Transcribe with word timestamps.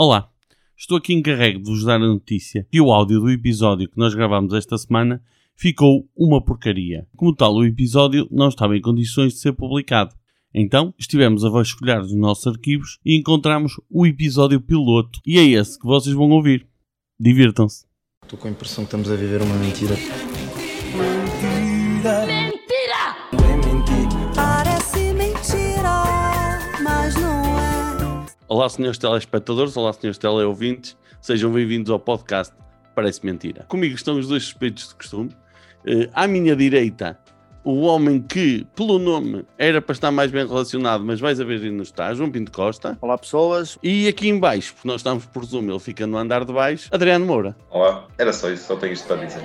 Olá, 0.00 0.30
estou 0.76 0.96
aqui 0.96 1.12
encarregue 1.12 1.58
de 1.58 1.68
vos 1.68 1.82
dar 1.82 1.96
a 1.96 1.98
notícia 1.98 2.64
que 2.70 2.80
o 2.80 2.92
áudio 2.92 3.18
do 3.18 3.30
episódio 3.32 3.90
que 3.90 3.98
nós 3.98 4.14
gravámos 4.14 4.54
esta 4.54 4.78
semana 4.78 5.20
ficou 5.56 6.08
uma 6.16 6.40
porcaria. 6.40 7.04
Como 7.16 7.34
tal, 7.34 7.56
o 7.56 7.64
episódio 7.64 8.28
não 8.30 8.46
estava 8.46 8.76
em 8.76 8.80
condições 8.80 9.32
de 9.32 9.40
ser 9.40 9.54
publicado. 9.54 10.14
Então, 10.54 10.94
estivemos 10.96 11.44
a 11.44 11.50
vasculhar 11.50 12.00
os 12.00 12.14
nossos 12.14 12.46
arquivos 12.46 13.00
e 13.04 13.16
encontramos 13.16 13.72
o 13.90 14.06
episódio 14.06 14.60
piloto. 14.60 15.18
E 15.26 15.36
é 15.36 15.42
esse 15.42 15.76
que 15.76 15.84
vocês 15.84 16.14
vão 16.14 16.30
ouvir. 16.30 16.68
Divirtam-se. 17.18 17.84
Estou 18.22 18.38
com 18.38 18.46
a 18.46 18.52
impressão 18.52 18.84
que 18.84 18.94
estamos 18.94 19.10
a 19.10 19.16
viver 19.16 19.42
uma 19.42 19.56
mentira. 19.56 19.96
Olá, 28.50 28.66
senhores 28.66 28.96
telespectadores, 28.96 29.76
olá, 29.76 29.92
senhores 29.92 30.16
teleouvintes, 30.16 30.96
sejam 31.20 31.52
bem-vindos 31.52 31.90
ao 31.90 31.98
podcast 31.98 32.54
Parece 32.94 33.20
Mentira. 33.22 33.66
Comigo 33.68 33.94
estão 33.94 34.18
os 34.18 34.26
dois 34.26 34.42
suspeitos 34.44 34.88
de 34.88 34.94
costume. 34.94 35.36
Eh, 35.86 36.08
à 36.14 36.26
minha 36.26 36.56
direita, 36.56 37.18
o 37.62 37.82
homem 37.82 38.22
que, 38.22 38.66
pelo 38.74 38.98
nome, 38.98 39.44
era 39.58 39.82
para 39.82 39.92
estar 39.92 40.10
mais 40.10 40.30
bem 40.30 40.46
relacionado, 40.46 41.04
mas 41.04 41.20
vais 41.20 41.38
a 41.38 41.44
ver 41.44 41.62
e 41.62 41.70
não 41.70 41.82
está, 41.82 42.14
João 42.14 42.30
Pinto 42.30 42.50
Costa. 42.50 42.96
Olá 43.02 43.18
pessoas, 43.18 43.78
E 43.82 44.08
aqui 44.08 44.30
em 44.30 44.38
baixo, 44.38 44.72
porque 44.72 44.88
nós 44.88 45.00
estamos 45.00 45.26
por 45.26 45.44
Zoom, 45.44 45.68
ele 45.68 45.78
fica 45.78 46.06
no 46.06 46.16
andar 46.16 46.46
de 46.46 46.52
baixo, 46.54 46.88
Adriano 46.90 47.26
Moura. 47.26 47.54
Olá, 47.68 48.06
era 48.16 48.32
só 48.32 48.50
isso, 48.50 48.66
só 48.66 48.76
tenho 48.76 48.94
isto 48.94 49.06
para 49.06 49.26
dizer. 49.26 49.42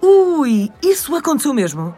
Ui, 0.00 0.70
isso 0.82 1.14
aconteceu 1.14 1.52
mesmo? 1.52 1.94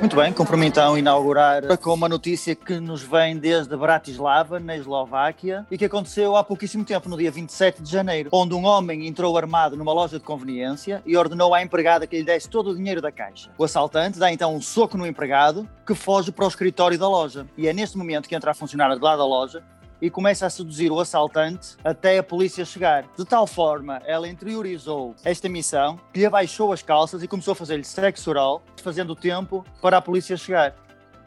Muito 0.00 0.16
bem, 0.16 0.32
cumpro-me 0.32 0.66
então 0.66 0.96
inaugurar 0.96 1.76
com 1.76 1.92
uma 1.92 2.08
notícia 2.08 2.54
que 2.54 2.80
nos 2.80 3.02
vem 3.02 3.36
desde 3.36 3.76
Bratislava, 3.76 4.58
na 4.58 4.74
Eslováquia, 4.74 5.66
e 5.70 5.76
que 5.76 5.84
aconteceu 5.84 6.36
há 6.36 6.42
pouquíssimo 6.42 6.86
tempo, 6.86 7.06
no 7.06 7.18
dia 7.18 7.30
27 7.30 7.82
de 7.82 7.90
janeiro, 7.90 8.30
onde 8.32 8.54
um 8.54 8.64
homem 8.64 9.06
entrou 9.06 9.36
armado 9.36 9.76
numa 9.76 9.92
loja 9.92 10.18
de 10.18 10.24
conveniência 10.24 11.02
e 11.04 11.18
ordenou 11.18 11.54
à 11.54 11.62
empregada 11.62 12.06
que 12.06 12.16
lhe 12.16 12.24
desse 12.24 12.48
todo 12.48 12.70
o 12.70 12.76
dinheiro 12.76 13.02
da 13.02 13.12
caixa. 13.12 13.50
O 13.58 13.64
assaltante 13.64 14.18
dá 14.18 14.32
então 14.32 14.56
um 14.56 14.62
soco 14.62 14.96
no 14.96 15.06
empregado, 15.06 15.68
que 15.86 15.94
foge 15.94 16.32
para 16.32 16.46
o 16.46 16.48
escritório 16.48 16.98
da 16.98 17.08
loja. 17.08 17.46
E 17.56 17.68
é 17.68 17.72
neste 17.74 17.98
momento 17.98 18.26
que 18.26 18.34
entra 18.34 18.52
a 18.52 18.54
funcionária 18.54 18.96
de 18.96 19.02
lá 19.02 19.16
da 19.16 19.26
loja 19.26 19.62
e 20.00 20.08
começa 20.10 20.46
a 20.46 20.50
seduzir 20.50 20.90
o 20.90 21.00
assaltante 21.00 21.76
até 21.84 22.18
a 22.18 22.22
polícia 22.22 22.64
chegar. 22.64 23.04
De 23.16 23.24
tal 23.24 23.46
forma, 23.46 24.00
ela 24.06 24.28
interiorizou 24.28 25.14
esta 25.24 25.48
missão 25.48 25.98
que 26.12 26.20
lhe 26.20 26.26
abaixou 26.26 26.72
as 26.72 26.82
calças 26.82 27.22
e 27.22 27.28
começou 27.28 27.52
a 27.52 27.54
fazer-lhe 27.54 27.84
sexo 27.84 28.30
oral, 28.30 28.62
fazendo 28.82 29.10
o 29.10 29.16
tempo 29.16 29.64
para 29.82 29.98
a 29.98 30.02
polícia 30.02 30.36
chegar. 30.36 30.74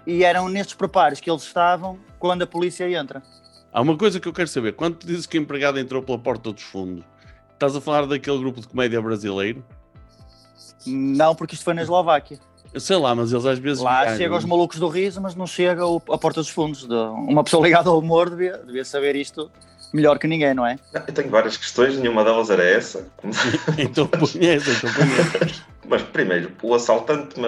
E 0.06 0.24
eram 0.24 0.50
nestes 0.50 0.76
preparos 0.76 1.20
que 1.20 1.30
eles 1.30 1.44
estavam 1.44 2.00
quando 2.20 2.42
a 2.42 2.48
polícia 2.48 2.90
entra. 2.90 3.22
Há 3.72 3.82
uma 3.82 3.98
coisa 3.98 4.20
que 4.20 4.28
eu 4.28 4.34
quero 4.34 4.48
saber, 4.48 4.74
quando 4.74 4.98
tu 4.98 5.08
dizes 5.08 5.26
que 5.26 5.38
a 5.38 5.42
empregada 5.42 5.80
entrou 5.80 6.02
pela 6.04 6.20
porta 6.20 6.52
dos 6.52 6.64
fundos, 6.64 7.04
estás 7.54 7.76
a 7.76 7.82
falar 7.82 8.06
daquele 8.06 8.38
grupo 8.38 8.62
de 8.62 8.68
comédia 8.68 9.02
brasileiro? 9.02 9.64
Não, 10.86 11.34
porque 11.34 11.56
isto 11.56 11.64
foi 11.64 11.74
na 11.74 11.82
Eslováquia. 11.82 12.40
Eu 12.74 12.80
sei 12.80 12.98
lá, 12.98 13.14
mas 13.14 13.32
eles 13.32 13.46
às 13.46 13.60
vezes... 13.60 13.84
Lá 13.84 14.02
viajam. 14.02 14.18
chega 14.18 14.34
aos 14.36 14.46
malucos 14.46 14.80
do 14.80 14.88
riso, 14.88 15.22
mas 15.22 15.36
não 15.36 15.46
chega 15.46 15.84
a 16.12 16.18
porta 16.18 16.40
dos 16.42 16.50
fundos. 16.50 16.88
De- 16.88 16.94
Uma 16.94 17.44
pessoa 17.44 17.64
ligada 17.66 17.90
ao 17.90 18.00
humor 18.00 18.30
devia, 18.30 18.58
devia 18.58 18.84
saber 18.84 19.16
isto 19.16 19.52
melhor 19.94 20.18
que 20.18 20.26
ninguém, 20.28 20.54
não 20.56 20.66
é? 20.66 20.80
Eu 20.94 21.02
tenho 21.14 21.30
várias 21.30 21.56
questões, 21.56 21.98
nenhuma 21.98 22.24
delas 22.24 22.50
era 22.50 22.64
essa. 22.64 23.06
Então 23.78 24.08
põe 24.08 24.48
essa, 24.48 24.72
então 24.72 24.90
põe 24.92 25.04
essa. 25.46 25.64
Mas 25.88 26.02
primeiro, 26.02 26.52
o 26.64 26.74
assaltante 26.74 27.40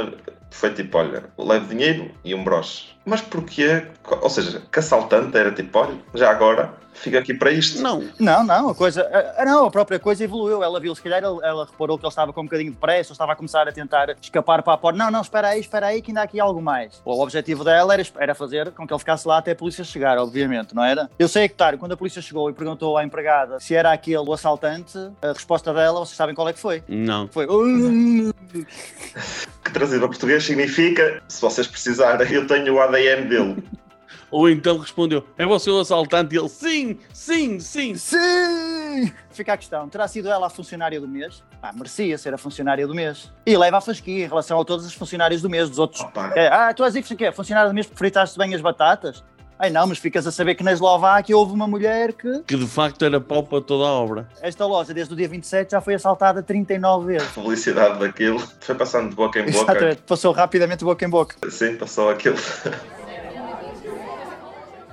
foi 0.56 0.74
tipo, 0.74 0.98
olha, 0.98 1.26
leve 1.38 1.68
dinheiro 1.68 2.12
e 2.24 2.34
um 2.34 2.44
broche. 2.44 2.96
Mas 3.06 3.22
porquê? 3.22 3.86
Ou 4.22 4.30
seja, 4.30 4.62
que 4.72 4.80
assaltante 4.80 5.38
era 5.38 5.52
tipo, 5.52 5.78
olha, 5.78 5.96
já 6.16 6.32
agora, 6.32 6.74
fica 6.94 7.20
aqui 7.20 7.36
para 7.36 7.52
isto. 7.52 7.80
Não, 7.84 8.04
Não, 8.20 8.44
não, 8.44 8.70
a 8.70 8.74
coisa. 8.74 9.08
a- 9.38 9.46
Não, 9.46 9.66
a 9.66 9.70
própria 9.72 10.00
coisa 10.00 10.24
evoluiu. 10.24 10.64
Ela 10.64 10.80
viu, 10.80 10.96
se 10.96 11.04
calhar, 11.04 11.22
ela, 11.24 11.46
ela 11.46 11.66
reparou 11.66 12.00
que 12.00 12.06
ele 12.06 12.10
estava 12.10 12.34
com 12.34 12.42
um 12.42 12.46
bocadinho 12.46 12.72
de 12.72 12.78
pressa, 12.78 13.12
ou 13.12 13.14
estava 13.14 13.34
a 13.34 13.36
começar 13.36 13.68
a 13.68 13.72
tentar 13.72 14.10
escapar 14.20 14.64
para 14.64 14.74
a 14.74 14.78
porta. 14.78 14.98
Não, 14.98 15.12
não, 15.12 15.22
espera 15.22 15.50
aí, 15.50 15.60
espera 15.60 15.86
aí, 15.88 16.02
que 16.02 16.10
ainda 16.10 16.22
há 16.22 16.24
aqui 16.24 16.40
algo 16.40 16.60
mais. 16.60 17.00
O 17.06 17.22
objetivo 17.22 17.64
dela 17.64 17.94
era, 17.94 18.04
era 18.18 18.34
fazer 18.34 18.72
com 18.72 18.88
que 18.88 18.94
ele 18.94 19.00
ficasse 19.00 19.28
lá 19.28 19.38
até 19.38 19.52
a 19.52 19.56
polícia 19.56 19.84
chegar, 19.84 20.18
obviamente, 20.18 20.74
não 20.74 20.84
era? 20.84 21.08
Eu 21.20 21.28
sei 21.28 21.48
que, 21.48 21.54
tá, 21.54 21.78
quando 21.78 21.92
a 21.92 21.98
polícia 21.98 22.22
chegou 22.24 22.50
e 22.50 22.54
perguntou 22.54 22.98
à 22.98 23.04
empregada 23.04 23.60
se 23.60 23.76
era 23.76 23.92
aquele 23.92 24.18
o 24.18 24.34
assaltante, 24.34 24.98
a 25.22 25.28
resposta 25.34 25.72
dela, 25.74 26.00
vocês 26.00 26.16
sabem 26.18 26.34
qual 26.34 26.50
é 26.50 26.54
que 26.54 26.60
foi? 26.60 26.82
não. 26.88 27.28
Foi. 27.28 27.46
Trazido 29.76 30.00
para 30.00 30.08
português 30.08 30.42
significa, 30.46 31.22
se 31.28 31.42
vocês 31.42 31.68
precisarem, 31.68 32.32
eu 32.32 32.48
tenho 32.48 32.76
o 32.76 32.80
ADN 32.80 33.28
dele. 33.28 33.62
Ou 34.32 34.50
então 34.50 34.78
respondeu, 34.78 35.28
é 35.38 35.46
você 35.46 35.70
o 35.70 35.82
assaltante? 35.82 36.34
E 36.34 36.38
ele, 36.38 36.48
sim, 36.48 36.98
sim, 37.12 37.60
sim. 37.60 37.94
Sim! 37.96 39.12
Fica 39.32 39.52
a 39.52 39.58
questão, 39.58 39.90
terá 39.90 40.08
sido 40.08 40.30
ela 40.30 40.48
a 40.48 40.50
funcionária 40.50 41.00
do 41.02 41.08
mês? 41.10 41.44
Ah, 41.62 41.74
merecia 41.74 42.18
ser 42.18 42.34
a 42.34 42.38
funcionária 42.38 42.88
do 42.88 42.96
mês. 42.96 43.30
E 43.46 43.58
leva 43.58 43.80
a 43.80 43.82
fasquia 43.82 44.24
em 44.24 44.28
relação 44.30 44.62
a 44.62 44.64
todos 44.64 44.86
os 44.86 44.94
funcionários 44.94 45.42
do 45.42 45.50
mês, 45.50 45.68
dos 45.70 45.78
outros. 45.78 46.00
Opa, 46.00 46.32
É, 46.38 46.48
ah, 46.48 46.74
tu 46.74 46.82
és 46.86 46.96
que 46.98 47.26
é? 47.26 47.34
Funcionário 47.34 47.70
do 47.70 47.74
mês 47.74 47.86
porque 47.86 48.00
fritaste 48.00 48.38
bem 48.38 48.56
as 48.56 48.62
batatas? 48.62 49.26
Ai 49.58 49.70
não, 49.70 49.88
mas 49.88 49.98
ficas 49.98 50.28
a 50.28 50.32
saber 50.32 50.56
que 50.56 50.64
na 50.64 50.74
Eslováquia 50.74 51.36
houve 51.36 51.54
uma 51.54 51.66
mulher 51.66 52.12
que. 52.12 52.42
Que 52.44 52.58
de 52.58 52.68
facto 52.68 53.06
era 53.06 53.22
pau 53.22 53.42
para 53.42 53.62
toda 53.62 53.86
a 53.88 53.92
obra. 53.92 54.28
Esta 54.42 54.66
loja, 54.66 54.94
desde 54.94 55.14
o 55.14 55.18
dia 55.18 55.30
27, 55.30 55.72
já 55.72 55.80
foi 55.80 55.94
assaltada 55.94 56.44
39 56.44 57.14
vezes. 57.14 57.30
a 57.30 57.32
publicidade 57.32 58.00
daquilo 58.00 58.40
foi 58.60 58.76
passando 58.76 59.10
de 59.10 59.16
boca 59.16 59.40
em 59.40 59.46
boca. 59.46 59.72
Exatamente, 59.72 60.02
passou 60.02 60.34
rapidamente 60.34 60.80
de 60.80 60.86
boca 60.86 61.06
em 61.06 61.10
boca. 61.10 61.36
Sim, 61.50 61.78
passou 61.78 62.10
aquilo. 62.10 62.36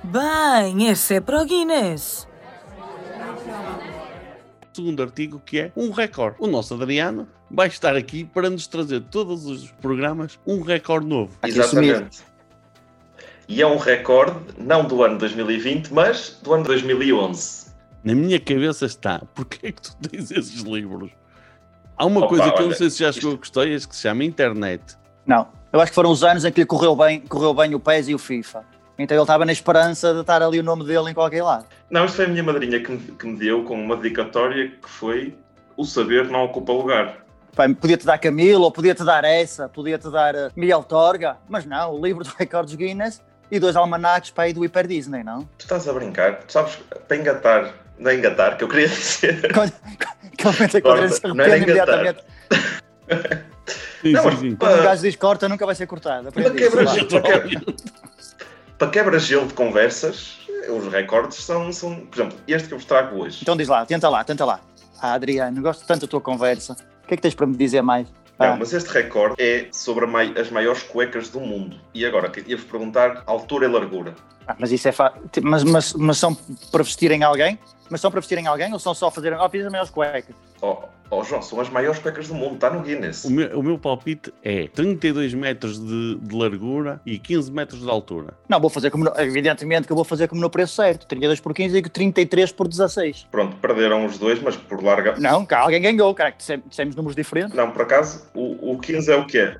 Bem, 0.03 0.89
esse 0.89 1.15
é 1.15 1.21
para 1.21 1.41
o 1.41 1.45
Guinness. 1.45 2.27
Segundo 4.73 5.03
artigo 5.03 5.41
que 5.45 5.59
é 5.59 5.71
um 5.75 5.91
recorde. 5.91 6.37
O 6.39 6.47
nosso 6.47 6.73
Adriano 6.73 7.27
vai 7.51 7.67
estar 7.67 7.95
aqui 7.95 8.23
para 8.23 8.49
nos 8.49 8.65
trazer 8.65 9.01
todos 9.01 9.45
os 9.45 9.69
programas 9.71 10.39
um 10.47 10.61
recorde 10.61 11.05
novo. 11.05 11.37
Exatamente. 11.43 12.32
E 13.47 13.61
é 13.61 13.67
um 13.67 13.77
recorde, 13.77 14.37
não 14.57 14.85
do 14.85 15.03
ano 15.03 15.17
2020, 15.17 15.93
mas 15.93 16.39
do 16.41 16.53
ano 16.53 16.63
2011. 16.63 17.63
Na 18.03 18.15
minha 18.15 18.39
cabeça 18.39 18.85
está, 18.85 19.21
porque 19.33 19.67
é 19.67 19.71
que 19.71 19.81
tu 19.81 19.95
tens 20.09 20.31
esses 20.31 20.61
livros? 20.61 21.11
Há 21.97 22.05
uma 22.05 22.19
Opa, 22.21 22.29
coisa 22.29 22.51
que 22.51 22.61
eu 22.61 22.67
não 22.69 22.75
sei 22.75 22.89
se 22.89 22.99
já 22.99 23.09
isto- 23.09 23.19
chegou 23.21 23.35
a 23.35 23.37
gostei, 23.37 23.75
que 23.79 23.95
se 23.95 24.01
chama 24.01 24.23
internet. 24.23 24.81
Não, 25.25 25.47
eu 25.71 25.79
acho 25.79 25.91
que 25.91 25.95
foram 25.95 26.11
os 26.11 26.23
anos 26.23 26.43
em 26.45 26.51
que 26.51 26.61
lhe 26.61 26.65
correu 26.65 26.95
bem, 26.95 27.21
correu 27.21 27.53
bem 27.53 27.73
o 27.75 27.79
PES 27.79 28.09
e 28.09 28.15
o 28.15 28.19
FIFA. 28.19 28.63
Então 28.97 29.15
ele 29.15 29.23
estava 29.23 29.45
na 29.45 29.51
esperança 29.51 30.13
de 30.13 30.21
estar 30.21 30.41
ali 30.41 30.59
o 30.59 30.63
nome 30.63 30.85
dele 30.85 31.09
em 31.11 31.13
qualquer 31.13 31.43
lado. 31.43 31.65
Não, 31.89 32.05
isto 32.05 32.15
foi 32.15 32.25
a 32.25 32.27
minha 32.27 32.43
madrinha 32.43 32.79
que 32.79 32.91
me, 32.91 32.99
que 32.99 33.25
me 33.27 33.37
deu 33.37 33.63
com 33.63 33.73
uma 33.81 33.95
dedicatória 33.97 34.69
que 34.81 34.89
foi 34.89 35.35
o 35.75 35.83
saber 35.83 36.29
não 36.29 36.43
ocupa 36.45 36.71
lugar. 36.73 37.17
Podia-te 37.79 38.05
dar 38.05 38.17
Camilo, 38.17 38.63
ou 38.63 38.71
podia-te 38.71 39.03
dar 39.03 39.23
essa, 39.23 39.69
podia-te 39.69 40.09
dar 40.09 40.35
uh, 40.35 40.51
Miguel 40.55 40.83
Torga, 40.83 41.37
mas 41.47 41.65
não, 41.65 41.93
o 41.95 42.03
livro 42.03 42.23
dos 42.23 42.33
recordes 42.37 42.73
Guinness 42.75 43.21
e 43.53 43.59
dois 43.59 43.75
almanacs 43.75 44.31
para 44.31 44.45
aí 44.45 44.53
do 44.53 44.61
Hyper 44.61 44.87
Disney, 44.87 45.23
não? 45.23 45.43
Tu 45.59 45.61
estás 45.65 45.87
a 45.87 45.93
brincar, 45.93 46.39
tu 46.39 46.51
sabes, 46.51 46.79
para 47.07 47.17
engatar, 47.17 47.73
não 47.99 48.09
é 48.09 48.15
engatar, 48.15 48.57
que 48.57 48.63
eu 48.63 48.67
queria 48.67 48.87
dizer. 48.89 49.45
É 49.45 49.47
que 49.47 50.81
Corta, 50.81 51.27
não 51.27 51.43
era 51.43 51.57
engatar. 51.57 51.61
imediatamente. 51.61 52.23
Sim, 54.01 54.11
Não, 54.11 54.31
sim, 54.31 54.37
sim. 54.37 54.55
Quando 54.55 54.79
o 54.79 54.83
gajo 54.83 55.01
diz 55.03 55.15
corta, 55.15 55.47
nunca 55.47 55.65
vai 55.65 55.75
ser 55.75 55.85
cortado. 55.85 56.31
Para 56.31 56.49
quebra, 56.51 56.83
para, 56.83 57.21
quebra, 57.21 57.61
para 58.77 58.89
quebra-gelo 58.89 59.45
de 59.47 59.53
conversas, 59.53 60.39
os 60.67 60.91
recordes 60.91 61.37
são, 61.37 61.71
são, 61.71 61.95
por 62.07 62.17
exemplo, 62.17 62.37
este 62.47 62.67
que 62.67 62.73
eu 62.73 62.79
vos 62.79 62.85
trago 62.87 63.21
hoje. 63.21 63.39
Então 63.43 63.55
diz 63.55 63.67
lá, 63.67 63.85
tenta 63.85 64.09
lá, 64.09 64.23
tenta 64.23 64.43
lá. 64.43 64.59
Ah, 64.99 65.13
Adriano, 65.13 65.61
gosto 65.61 65.85
tanto 65.85 66.01
da 66.01 66.07
tua 66.07 66.19
conversa. 66.19 66.73
O 67.03 67.07
que 67.07 67.13
é 67.13 67.17
que 67.17 67.21
tens 67.21 67.35
para 67.35 67.45
me 67.45 67.55
dizer 67.55 67.81
mais? 67.83 68.07
Não, 68.47 68.53
Ah, 68.53 68.57
mas 68.57 68.73
este 68.73 68.89
recorde 68.89 69.35
é 69.41 69.67
sobre 69.71 70.05
mai- 70.05 70.33
as 70.37 70.49
maiores 70.49 70.83
cuecas 70.83 71.29
do 71.29 71.39
mundo. 71.39 71.77
E 71.93 72.05
agora, 72.05 72.29
que- 72.29 72.43
ia-vos 72.49 72.65
perguntar 72.65 73.23
altura 73.25 73.65
e 73.65 73.69
largura. 73.69 74.13
ah, 74.47 74.55
mas 74.59 74.71
isso 74.71 74.87
é 74.87 74.91
fa... 74.91 75.13
mas, 75.41 75.63
mas, 75.63 75.93
mas 75.93 76.17
são 76.17 76.35
para 76.71 76.83
vestirem 76.83 77.23
alguém? 77.23 77.57
Mas 77.89 78.01
são 78.01 78.09
para 78.11 78.19
vestirem 78.19 78.47
alguém 78.47 78.71
ou 78.73 78.79
são 78.79 78.93
só 78.93 79.09
fazer. 79.11 79.33
Ah, 79.33 79.49
fiz 79.49 79.65
as 79.65 79.71
maiores 79.71 79.91
cuecas. 79.91 80.35
Oh, 80.61 80.77
oh, 81.19 81.23
João, 81.23 81.41
são 81.41 81.59
as 81.59 81.69
maiores 81.69 81.99
cuecas 81.99 82.27
do 82.27 82.33
mundo, 82.35 82.55
está 82.55 82.69
no 82.69 82.81
Guinness. 82.81 83.25
O 83.25 83.31
meu, 83.31 83.59
o 83.59 83.63
meu 83.63 83.77
palpite 83.77 84.33
é 84.43 84.67
32 84.67 85.33
metros 85.33 85.79
de, 85.79 86.15
de 86.15 86.35
largura 86.35 86.99
e 87.05 87.17
15 87.19 87.51
metros 87.51 87.81
de 87.81 87.89
altura. 87.89 88.33
Não, 88.49 88.59
vou 88.59 88.69
fazer 88.69 88.89
como. 88.91 89.03
no- 89.05 89.13
Evidentemente 89.19 89.85
que 89.87 89.91
eu 89.91 89.95
vou 89.95 90.05
fazer 90.05 90.27
como 90.27 90.41
no 90.41 90.49
preço 90.49 90.75
certo. 90.75 91.05
32 91.07 91.39
por 91.39 91.53
15 91.53 91.77
e 91.77 91.81
33 91.81 92.51
por 92.51 92.67
16. 92.67 93.27
Pronto, 93.31 93.55
perderam 93.57 94.05
os 94.05 94.17
dois, 94.17 94.41
mas 94.41 94.55
por 94.55 94.83
larga. 94.83 95.15
Não, 95.17 95.45
cá 95.45 95.59
alguém 95.59 95.81
ganhou, 95.81 96.13
cara. 96.13 96.31
Dissemos, 96.37 96.65
dissemos 96.69 96.95
números 96.95 97.15
diferentes. 97.15 97.53
Não, 97.55 97.71
por 97.71 97.83
acaso, 97.83 98.25
o, 98.33 98.73
o 98.73 98.79
15 98.79 99.11
é 99.11 99.15
o 99.15 99.25
quê? 99.25 99.55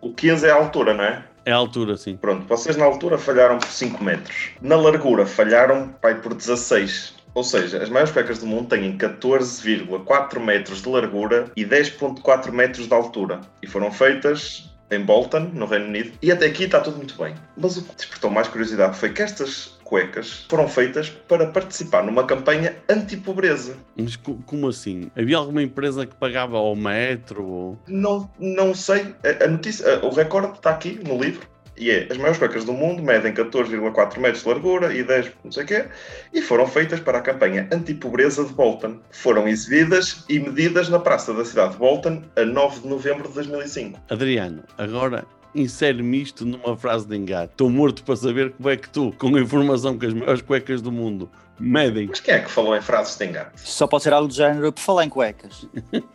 O 0.00 0.12
15 0.12 0.46
é 0.46 0.50
a 0.50 0.54
altura, 0.56 0.94
não 0.94 1.04
é? 1.04 1.24
É 1.46 1.52
a 1.52 1.56
altura, 1.56 1.96
sim. 1.96 2.16
Pronto, 2.16 2.46
vocês 2.46 2.76
na 2.76 2.84
altura 2.86 3.18
falharam 3.18 3.58
por 3.58 3.68
5 3.68 4.02
metros. 4.02 4.50
Na 4.62 4.76
largura 4.76 5.26
falharam 5.26 5.88
pai, 6.00 6.14
por 6.20 6.32
16. 6.34 7.14
Ou 7.34 7.42
seja, 7.42 7.82
as 7.82 7.88
maiores 7.90 8.12
cuecas 8.12 8.38
do 8.38 8.46
mundo 8.46 8.68
têm 8.68 8.96
14,4 8.96 10.38
metros 10.40 10.82
de 10.82 10.88
largura 10.88 11.50
e 11.56 11.64
10,4 11.64 12.50
metros 12.52 12.86
de 12.86 12.94
altura. 12.94 13.40
E 13.62 13.66
foram 13.66 13.90
feitas 13.90 14.70
em 14.90 15.00
Bolton, 15.00 15.50
no 15.52 15.66
Reino 15.66 15.86
Unido. 15.86 16.12
E 16.22 16.30
até 16.30 16.46
aqui 16.46 16.64
está 16.64 16.80
tudo 16.80 16.98
muito 16.98 17.16
bem. 17.16 17.34
Mas 17.56 17.76
o 17.76 17.82
que 17.84 17.94
despertou 17.96 18.30
mais 18.30 18.46
curiosidade 18.48 18.96
foi 18.96 19.10
que 19.12 19.22
estas 19.22 19.74
cuecas 19.82 20.46
foram 20.48 20.68
feitas 20.68 21.08
para 21.10 21.46
participar 21.48 22.02
numa 22.04 22.24
campanha 22.24 22.76
anti-pobreza. 22.88 23.76
Mas 23.96 24.14
co- 24.16 24.38
como 24.46 24.68
assim? 24.68 25.10
Havia 25.16 25.36
alguma 25.36 25.62
empresa 25.62 26.06
que 26.06 26.14
pagava 26.14 26.56
ao 26.56 26.76
metro? 26.76 27.78
Não, 27.88 28.30
não 28.38 28.74
sei, 28.74 29.14
a, 29.24 29.44
a 29.44 29.48
notícia, 29.48 29.96
a- 29.96 30.06
o 30.06 30.10
recorde 30.10 30.52
está 30.58 30.70
aqui 30.70 31.00
no 31.04 31.20
livro. 31.20 31.46
E 31.76 31.90
é, 31.90 32.06
as 32.10 32.16
maiores 32.16 32.38
cuecas 32.38 32.64
do 32.64 32.72
mundo 32.72 33.02
medem 33.02 33.32
14,4 33.32 34.18
metros 34.18 34.42
de 34.42 34.48
largura 34.48 34.94
e 34.94 35.02
10 35.02 35.32
não 35.44 35.52
sei 35.52 35.64
o 35.64 35.66
quê, 35.66 35.84
e 36.32 36.40
foram 36.40 36.66
feitas 36.66 37.00
para 37.00 37.18
a 37.18 37.20
campanha 37.20 37.68
anti-pobreza 37.72 38.44
de 38.44 38.52
Bolton. 38.52 38.98
Foram 39.10 39.48
exibidas 39.48 40.24
e 40.28 40.38
medidas 40.38 40.88
na 40.88 40.98
praça 40.98 41.34
da 41.34 41.44
cidade 41.44 41.72
de 41.72 41.78
Bolton 41.78 42.22
a 42.36 42.44
9 42.44 42.80
de 42.80 42.88
novembro 42.88 43.28
de 43.28 43.34
2005. 43.34 44.00
Adriano, 44.08 44.62
agora 44.78 45.24
insere-me 45.54 46.22
isto 46.22 46.44
numa 46.44 46.76
frase 46.76 47.06
de 47.06 47.16
engate. 47.16 47.52
Estou 47.52 47.70
morto 47.70 48.02
para 48.02 48.16
saber 48.16 48.52
como 48.52 48.68
é 48.68 48.76
que 48.76 48.88
tu, 48.88 49.12
com 49.18 49.34
a 49.34 49.40
informação 49.40 49.96
que 49.96 50.06
as 50.06 50.12
maiores 50.14 50.42
cuecas 50.42 50.82
do 50.82 50.90
mundo 50.90 51.30
medem, 51.58 52.08
Mas 52.08 52.20
quem 52.20 52.34
é 52.34 52.40
que 52.40 52.50
falou 52.50 52.76
em 52.76 52.80
frases 52.80 53.16
de 53.16 53.26
engate? 53.26 53.52
Só 53.56 53.86
pode 53.86 54.02
ser 54.02 54.12
algo 54.12 54.28
do 54.28 54.34
género 54.34 54.72
por 54.72 54.80
falar 54.80 55.04
em 55.04 55.08
cuecas. 55.08 55.66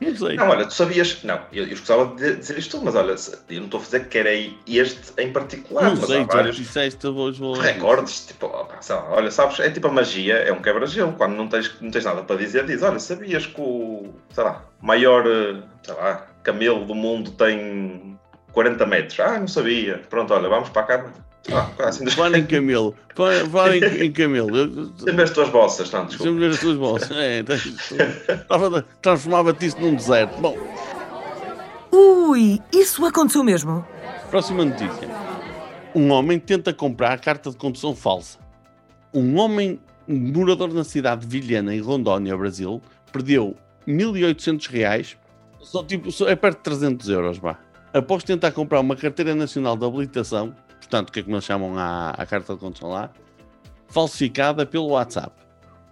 não 0.00 0.16
sei. 0.16 0.36
Não, 0.36 0.48
olha, 0.48 0.66
tu 0.66 0.74
sabias. 0.74 1.22
Não, 1.24 1.40
eu, 1.52 1.64
eu 1.64 1.70
gostava 1.70 2.14
de 2.16 2.36
dizer 2.36 2.58
isto 2.58 2.72
tudo, 2.72 2.84
mas 2.86 2.94
olha, 2.94 3.14
eu 3.50 3.58
não 3.58 3.64
estou 3.66 3.80
a 3.80 3.82
dizer 3.82 4.08
que 4.08 4.18
era 4.18 4.30
este 4.66 5.12
em 5.18 5.32
particular, 5.32 5.84
Não 5.84 5.96
mas 5.96 6.06
sei, 6.06 6.20
há 6.20 6.24
vários 6.24 6.56
disseste, 6.56 7.06
vou... 7.06 7.32
vou- 7.32 7.54
recordes. 7.54 8.26
Tipo, 8.26 8.46
opa, 8.46 8.78
lá, 8.88 9.10
olha, 9.10 9.30
sabes, 9.30 9.58
é 9.60 9.70
tipo 9.70 9.86
a 9.88 9.92
magia, 9.92 10.34
é 10.34 10.52
um 10.52 10.60
quebra-gelo. 10.62 11.12
Quando 11.14 11.34
não 11.34 11.48
tens, 11.48 11.74
não 11.80 11.90
tens 11.90 12.04
nada 12.04 12.22
para 12.22 12.36
dizer, 12.36 12.66
diz: 12.66 12.82
Olha, 12.82 12.98
sabias 12.98 13.46
que 13.46 13.60
o, 13.60 14.14
sei 14.30 14.44
lá, 14.44 14.64
maior, 14.80 15.26
eh, 15.26 15.62
sei 15.82 15.94
lá, 15.94 16.26
camelo 16.42 16.84
do 16.84 16.94
mundo 16.94 17.32
tem 17.32 18.18
40 18.52 18.86
metros? 18.86 19.18
Ah, 19.20 19.38
não 19.38 19.48
sabia. 19.48 19.98
Pronto, 20.08 20.32
olha, 20.32 20.48
vamos 20.48 20.68
para 20.68 20.82
cá. 20.84 21.04
Sei 21.04 21.12
assim, 21.78 22.06
Falar 22.10 22.38
em 22.38 22.46
camelo. 22.46 22.94
Falar 23.14 23.46
falar 23.46 23.76
em, 23.76 24.04
em 24.04 24.12
camelo. 24.12 24.56
Eu- 24.56 24.92
Sempre 24.98 25.22
as 25.22 25.30
tuas 25.30 25.48
bossas, 25.50 25.90
não, 25.90 26.06
desculpa. 26.06 26.32
ver 26.38 26.50
as 26.50 26.60
tuas 26.60 26.76
bolsas. 26.76 27.10
É, 27.16 27.42
Transformava-te 29.02 29.66
isso 29.66 29.80
num 29.80 29.94
deserto. 29.94 30.40
Bom, 30.40 30.56
Ui, 31.92 32.60
isso 32.72 33.04
aconteceu 33.06 33.44
mesmo? 33.44 33.84
próxima 34.30 34.64
notícia. 34.64 35.08
Um 35.94 36.10
homem 36.10 36.40
tenta 36.40 36.72
comprar 36.74 37.12
a 37.12 37.18
carta 37.18 37.50
de 37.50 37.56
condução 37.56 37.94
falsa. 37.94 38.38
Um 39.12 39.38
homem 39.38 39.78
morador 40.08 40.72
na 40.74 40.82
cidade 40.82 41.24
de 41.24 41.40
Vilhena, 41.40 41.72
em 41.72 41.80
Rondônia, 41.80 42.36
Brasil, 42.36 42.82
perdeu 43.12 43.56
1.800 43.86 44.66
reais, 44.68 45.16
só, 45.60 45.84
tipo, 45.84 46.10
só 46.10 46.28
é 46.28 46.34
perto 46.34 46.56
de 46.58 46.62
300 46.64 47.08
euros, 47.10 47.38
vá. 47.38 47.58
Após 47.92 48.24
tentar 48.24 48.50
comprar 48.50 48.80
uma 48.80 48.96
carteira 48.96 49.36
nacional 49.36 49.76
de 49.76 49.86
habilitação, 49.86 50.52
portanto, 50.84 51.10
que 51.10 51.20
é 51.20 51.22
que 51.22 51.30
nós 51.30 51.44
chamam 51.44 51.76
à, 51.78 52.10
à 52.10 52.26
carta 52.26 52.54
de 52.54 52.60
condução 52.60 52.90
lá, 52.90 53.10
falsificada 53.88 54.66
pelo 54.66 54.88
WhatsApp. 54.88 55.32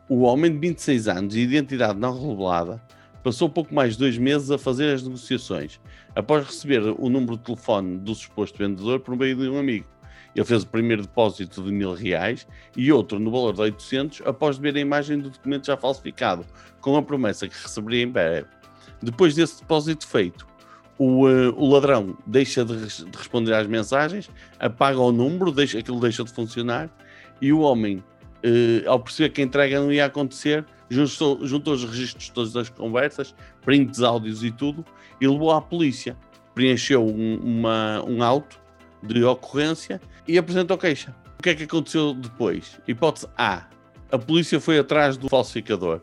O 0.08 0.22
homem 0.22 0.52
de 0.52 0.58
26 0.58 1.08
anos 1.08 1.34
e 1.34 1.40
identidade 1.40 1.98
não 1.98 2.12
revelada 2.12 2.80
passou 3.22 3.48
pouco 3.48 3.74
mais 3.74 3.92
de 3.92 4.00
dois 4.00 4.18
meses 4.18 4.50
a 4.50 4.58
fazer 4.58 4.92
as 4.92 5.02
negociações, 5.02 5.80
após 6.14 6.44
receber 6.44 6.82
o 6.82 7.08
número 7.08 7.36
de 7.36 7.44
telefone 7.44 7.98
do 7.98 8.14
suposto 8.14 8.58
vendedor 8.58 9.00
por 9.00 9.16
meio 9.16 9.36
de 9.36 9.48
um 9.48 9.58
amigo. 9.58 9.86
Ele 10.34 10.44
fez 10.44 10.62
o 10.62 10.66
primeiro 10.66 11.02
depósito 11.02 11.62
de 11.62 11.70
mil 11.70 11.94
reais 11.94 12.46
e 12.76 12.90
outro 12.90 13.18
no 13.18 13.30
valor 13.30 13.54
de 13.54 13.60
800 13.60 14.22
após 14.26 14.58
ver 14.58 14.76
a 14.76 14.80
imagem 14.80 15.18
do 15.18 15.30
documento 15.30 15.66
já 15.66 15.76
falsificado, 15.76 16.44
com 16.80 16.96
a 16.96 17.02
promessa 17.02 17.48
que 17.48 17.62
receberia 17.62 18.02
em 18.02 18.08
breve. 18.08 18.48
Depois 19.00 19.34
desse 19.34 19.60
depósito 19.60 20.06
feito, 20.06 20.46
o, 20.98 21.28
eh, 21.28 21.48
o 21.56 21.66
ladrão 21.70 22.16
deixa 22.26 22.64
de, 22.64 22.74
res- 22.76 23.04
de 23.10 23.16
responder 23.18 23.54
às 23.54 23.66
mensagens, 23.66 24.30
apaga 24.58 24.98
o 24.98 25.10
número, 25.12 25.50
deixa, 25.50 25.78
aquilo 25.78 26.00
deixa 26.00 26.22
de 26.24 26.32
funcionar 26.32 26.90
e 27.40 27.52
o 27.52 27.60
homem, 27.60 28.02
eh, 28.42 28.82
ao 28.86 29.00
perceber 29.00 29.30
que 29.30 29.40
a 29.40 29.44
entrega 29.44 29.80
não 29.80 29.92
ia 29.92 30.04
acontecer, 30.06 30.64
juntou, 30.88 31.44
juntou 31.46 31.74
os 31.74 31.84
registros 31.84 32.28
todos 32.28 32.52
das 32.52 32.68
conversas, 32.68 33.34
prints, 33.64 34.02
áudios 34.02 34.44
e 34.44 34.50
tudo, 34.50 34.84
e 35.20 35.26
levou 35.26 35.50
à 35.50 35.60
polícia. 35.60 36.16
Preencheu 36.54 37.04
um, 37.06 37.36
uma, 37.36 38.04
um 38.06 38.22
auto 38.22 38.60
de 39.02 39.24
ocorrência 39.24 40.00
e 40.28 40.36
apresentou 40.36 40.76
queixa. 40.76 41.14
O 41.38 41.42
que 41.42 41.50
é 41.50 41.54
que 41.54 41.62
aconteceu 41.64 42.12
depois? 42.14 42.78
Hipótese 42.86 43.26
A. 43.36 43.64
A 44.12 44.18
polícia 44.18 44.60
foi 44.60 44.78
atrás 44.78 45.16
do 45.16 45.28
falsificador. 45.28 46.00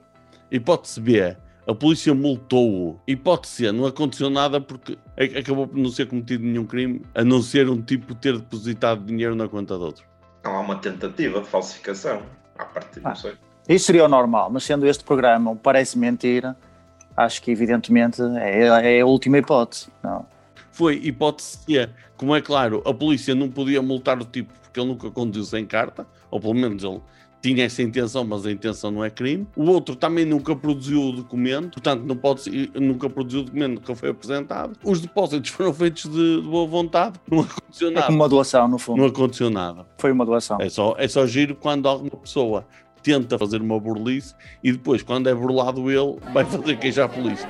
Hipótese 0.52 1.00
B. 1.00 1.38
A 1.70 1.76
polícia 1.76 2.16
multou-o. 2.16 3.00
Hipótese 3.08 3.54
C. 3.54 3.72
Não 3.72 3.86
aconteceu 3.86 4.28
nada 4.28 4.60
porque 4.60 4.98
acabou 5.38 5.68
por 5.68 5.78
não 5.78 5.92
ser 5.92 6.08
cometido 6.08 6.44
nenhum 6.44 6.66
crime, 6.66 7.04
a 7.14 7.24
não 7.24 7.44
ser 7.44 7.70
um 7.70 7.80
tipo 7.80 8.16
ter 8.16 8.40
depositado 8.40 9.06
dinheiro 9.06 9.36
na 9.36 9.48
conta 9.48 9.78
de 9.78 9.84
outro. 9.84 10.04
Não 10.44 10.56
há 10.56 10.62
uma 10.62 10.78
tentativa 10.78 11.42
de 11.42 11.48
falsificação. 11.48 12.24
À 12.58 12.66
parte, 12.66 13.00
Ah. 13.04 13.10
não 13.10 13.16
sei. 13.16 13.34
Isso 13.68 13.86
seria 13.86 14.06
o 14.06 14.08
normal, 14.08 14.50
mas 14.50 14.64
sendo 14.64 14.88
este 14.88 15.04
programa 15.04 15.56
parece 15.56 15.96
mentira, 15.96 16.58
acho 17.16 17.40
que 17.44 17.52
evidentemente 17.52 18.20
é, 18.40 18.96
é 18.98 19.02
a 19.02 19.06
última 19.06 19.38
hipótese. 19.38 19.90
Não. 20.04 20.26
Foi 20.72 20.96
hipótese 20.96 21.60
C. 21.68 21.88
Como 22.18 22.36
é 22.36 22.42
claro, 22.42 22.82
a 22.84 22.92
polícia 22.92 23.36
não 23.36 23.48
podia 23.48 23.80
multar 23.80 24.20
o 24.20 24.26
tipo 24.26 24.52
porque 24.64 24.80
ele 24.80 24.88
nunca 24.90 25.12
conduziu 25.12 25.44
sem 25.44 25.68
carta, 25.68 26.08
ou 26.32 26.40
pelo 26.40 26.56
menos 26.56 26.84
ele 26.84 27.00
tinha 27.42 27.64
essa 27.66 27.82
intenção, 27.82 28.26
mas 28.26 28.46
a 28.46 28.52
intenção 28.52 28.92
não 28.92 29.04
é 29.04 29.10
crime. 29.10 29.48
O 29.56 29.64
outro 29.70 29.96
também 29.96 30.26
nunca 30.26 30.56
produziu 30.56 31.02
o 31.02 31.12
documento, 31.14 31.72
portanto 31.76 32.04
não 32.04 32.16
pode 32.16 32.42
ser- 32.42 32.72
nunca 32.76 33.10
produziu 33.10 33.40
o 33.42 33.44
documento, 33.44 33.76
nunca 33.76 33.96
foi 33.96 34.10
apresentado. 34.10 34.74
Os 34.84 35.00
depósitos 35.00 35.50
foram 35.52 35.74
feitos 35.74 36.04
de, 36.04 36.42
de 36.42 36.48
boa 36.48 36.68
vontade, 36.68 37.20
não 37.32 37.40
aconteceu 37.42 37.88
É 37.90 37.92
nada. 37.92 38.06
como 38.08 38.18
uma 38.20 38.28
doação, 38.30 38.68
no 38.68 38.78
fundo. 38.78 38.98
Não 39.02 39.06
aconteceu 39.08 39.50
nada. 39.50 39.86
Foi 39.98 40.12
uma 40.12 40.26
doação. 40.26 40.58
É 40.60 40.70
só, 40.70 40.96
é 40.98 41.08
só 41.08 41.26
giro 41.26 41.56
quando 41.56 41.88
alguma 41.88 42.12
pessoa 42.18 42.66
tenta 43.02 43.40
fazer 43.40 43.62
uma 43.62 43.80
burlice 43.80 44.36
e 44.62 44.74
depois, 44.74 45.02
quando 45.02 45.30
é 45.30 45.34
burlado 45.34 45.90
ele, 45.90 46.18
vai 46.34 46.44
fazer 46.44 46.78
queijar 46.78 47.06
a 47.06 47.10
polícia. 47.10 47.48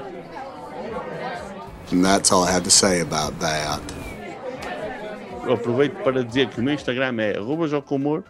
And 1.92 2.04
that's 2.04 2.32
all 2.32 2.44
I 2.46 2.52
have 2.52 2.64
to 2.66 2.70
say 2.72 3.02
about 3.02 3.34
that. 3.40 3.82
Eu 5.46 5.54
aproveito 5.54 5.94
para 6.04 6.24
dizer 6.24 6.48
que 6.50 6.60
o 6.60 6.64
meu 6.64 6.76
Instagram 6.76 7.16
é 7.20 7.38
arroba 7.38 7.68
jocomor, 7.68 8.24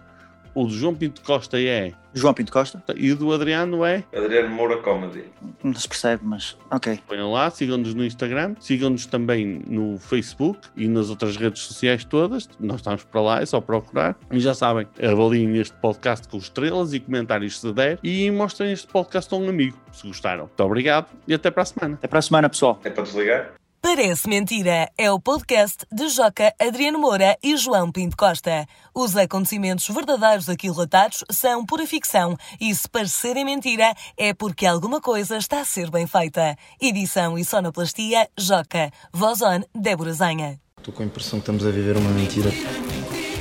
o 0.53 0.65
do 0.65 0.73
João 0.73 0.95
Pinto 0.95 1.21
Costa 1.21 1.59
é 1.61 1.93
João 2.13 2.33
Pinto 2.33 2.51
Costa? 2.51 2.83
e 2.95 3.11
o 3.11 3.15
do 3.15 3.31
Adriano 3.31 3.85
é. 3.85 4.03
Adriano 4.15 4.49
Moura 4.49 4.77
Comedy. 4.77 5.25
Não 5.63 5.73
se 5.73 5.87
percebe, 5.87 6.23
mas 6.25 6.57
ok. 6.71 6.99
Ponham 7.07 7.31
lá, 7.31 7.49
sigam-nos 7.49 7.93
no 7.93 8.03
Instagram, 8.03 8.55
sigam-nos 8.59 9.05
também 9.05 9.61
no 9.67 9.97
Facebook 9.99 10.59
e 10.75 10.87
nas 10.87 11.09
outras 11.09 11.37
redes 11.37 11.61
sociais 11.61 12.03
todas. 12.03 12.49
Nós 12.59 12.77
estamos 12.77 13.03
para 13.03 13.21
lá, 13.21 13.41
é 13.41 13.45
só 13.45 13.61
procurar. 13.61 14.17
E 14.31 14.39
já 14.39 14.53
sabem, 14.53 14.87
avaliem 15.01 15.57
este 15.57 15.75
podcast 15.75 16.27
com 16.27 16.37
estrelas 16.37 16.93
e 16.93 16.99
comentários 16.99 17.59
se 17.59 17.71
der 17.71 17.99
e 18.03 18.29
mostrem 18.31 18.71
este 18.71 18.87
podcast 18.87 19.33
a 19.33 19.37
um 19.37 19.47
amigo, 19.47 19.77
se 19.91 20.07
gostaram. 20.07 20.45
Muito 20.45 20.63
obrigado 20.63 21.07
e 21.27 21.33
até 21.33 21.51
para 21.51 21.63
a 21.63 21.65
semana. 21.65 21.93
Até 21.95 22.07
para 22.07 22.19
a 22.19 22.23
semana, 22.23 22.49
pessoal. 22.49 22.79
É 22.83 22.89
para 22.89 23.03
desligar? 23.03 23.58
Parece 23.81 24.27
Mentira 24.27 24.91
é 24.97 25.09
o 25.09 25.19
podcast 25.19 25.85
de 25.91 26.09
Joca 26.09 26.53
Adriano 26.59 26.99
Moura 26.99 27.37
e 27.41 27.55
João 27.55 27.91
Pinto 27.91 28.17
Costa. 28.17 28.67
Os 28.93 29.15
acontecimentos 29.15 29.87
verdadeiros 29.87 30.49
aqui 30.49 30.67
relatados 30.69 31.23
são 31.31 31.65
pura 31.65 31.87
ficção 31.87 32.35
e 32.59 32.75
se 32.75 32.89
parecerem 32.89 33.45
mentira 33.45 33.93
é 34.17 34.33
porque 34.33 34.65
alguma 34.65 34.99
coisa 34.99 35.37
está 35.37 35.61
a 35.61 35.65
ser 35.65 35.89
bem 35.89 36.05
feita. 36.05 36.57
Edição 36.79 37.37
e 37.37 37.45
sonoplastia 37.45 38.27
Joca. 38.37 38.91
Voz 39.13 39.41
on 39.41 39.61
Débora 39.73 40.11
Zanha. 40.13 40.59
Estou 40.77 40.93
com 40.93 41.01
a 41.01 41.05
impressão 41.05 41.39
que 41.39 41.43
estamos 41.43 41.65
a 41.65 41.71
viver 41.71 41.95
uma 41.95 42.11
mentira. 42.11 42.51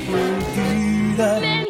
Mentira. 0.09 1.68